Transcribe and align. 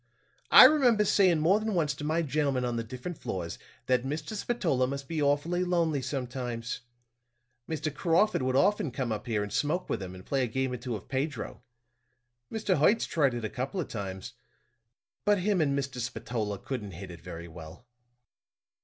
"I 0.49 0.63
remember 0.63 1.05
saying 1.05 1.41
more 1.41 1.59
than 1.59 1.75
once 1.75 1.93
to 1.93 2.03
my 2.03 2.23
gentlemen 2.23 2.65
on 2.65 2.75
the 2.75 2.83
different 2.83 3.19
floors, 3.19 3.59
that 3.85 4.01
Mr. 4.03 4.33
Spatola 4.33 4.87
must 4.87 5.07
be 5.07 5.21
awfully 5.21 5.63
lonely 5.63 6.01
sometimes. 6.01 6.79
Mr. 7.69 7.93
Crawford 7.93 8.41
would 8.41 8.55
often 8.55 8.89
come 8.89 9.11
up 9.11 9.27
here 9.27 9.43
and 9.43 9.53
smoke 9.53 9.91
with 9.91 10.01
him 10.01 10.15
and 10.15 10.25
play 10.25 10.41
a 10.41 10.47
game 10.47 10.73
or 10.73 10.77
two 10.77 10.95
of 10.95 11.07
Pedro. 11.07 11.61
Mr. 12.51 12.79
Hertz 12.79 13.05
tried 13.05 13.35
it 13.35 13.45
a 13.45 13.47
couple 13.49 13.79
of 13.79 13.89
times; 13.89 14.33
but 15.23 15.37
him 15.41 15.61
and 15.61 15.77
Mr. 15.77 15.99
Spatola 15.99 16.57
couldn't 16.57 16.93
hit 16.93 17.11
it 17.11 17.21
very 17.21 17.47
well." 17.47 17.85